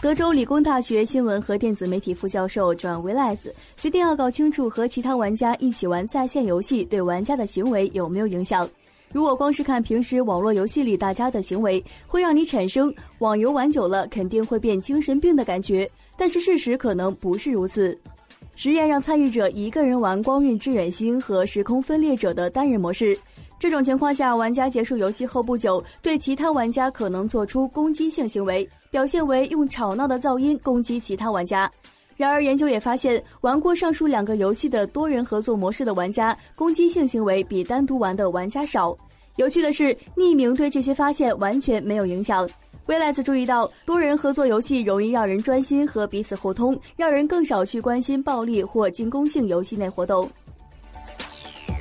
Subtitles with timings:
[0.00, 8.68] 德州理工大学新闻和电子媒体副教授转维莱斯决定要搞清楚和其他玩家一起玩在线游戏对玩家的行为有没有影响。
[9.12, 15.90] 如果光是看平时网络游戏里大家的行为，会让你产生网游玩久了肯定会变精神病的感觉。
[16.16, 17.98] 但是事实可能不是如此。
[18.54, 23.18] 实验让参与者一个人玩《光晕之远星》和《时空分裂者》的单人模式。
[23.58, 31.68] 这种情况下，玩家结束游戏后不久，对其他玩家可能做出攻击性行为，表现为用吵闹的噪音攻击其他玩家。
[32.16, 38.96] 然而，研究也发现，玩过上述两个游戏的多人合作模式的玩家，攻击性行为比单独玩的玩家少。
[39.36, 42.48] 有趣的是，匿名对这些发现完全没有影响。
[42.86, 50.28] 威莱兹注意到，多人合作游戏容易让人专心和彼此互通，让人更少去关心暴力或进攻性游戏内活动。